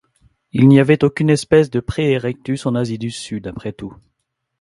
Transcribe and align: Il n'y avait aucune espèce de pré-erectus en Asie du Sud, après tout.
Il 0.51 0.67
n'y 0.67 0.79
avait 0.79 1.03
aucune 1.03 1.29
espèce 1.29 1.69
de 1.69 1.79
pré-erectus 1.79 2.65
en 2.65 2.73
Asie 2.73 2.97
du 2.97 3.11
Sud, 3.11 3.45
après 3.45 3.71
tout. 3.71 3.95